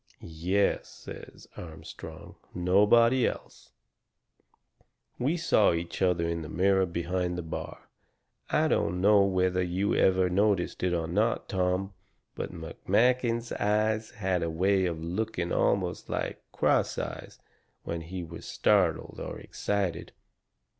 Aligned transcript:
"Yes," 0.23 0.87
says 0.89 1.47
Armstrong, 1.55 2.33
"nobody 2.55 3.27
else. 3.27 3.69
We 5.19 5.37
saw 5.37 5.73
each 5.73 6.01
other 6.01 6.27
in 6.27 6.41
the 6.41 6.49
mirror 6.49 6.87
behind 6.87 7.37
the 7.37 7.43
bar. 7.43 7.87
I 8.49 8.67
don't 8.67 8.99
know 8.99 9.21
whether 9.23 9.61
you 9.61 9.93
ever 9.93 10.27
noticed 10.27 10.81
it 10.81 10.95
or 10.95 11.05
not, 11.05 11.47
Tom, 11.47 11.93
but 12.33 12.51
McMakin's 12.51 13.51
eyes 13.51 14.09
had 14.09 14.41
a 14.41 14.49
way 14.49 14.87
of 14.87 15.03
looking 15.03 15.51
almost 15.51 16.09
like 16.09 16.41
cross 16.51 16.97
eyes 16.97 17.37
when 17.83 18.01
he 18.01 18.23
was 18.23 18.43
startled 18.47 19.19
or 19.23 19.37
excited. 19.37 20.13